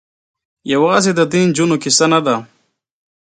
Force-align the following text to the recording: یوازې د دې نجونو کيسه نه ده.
یوازې 0.73 1.11
د 1.15 1.21
دې 1.31 1.41
نجونو 1.49 1.75
کيسه 1.83 2.05
نه 2.13 2.19
ده. 2.25 2.35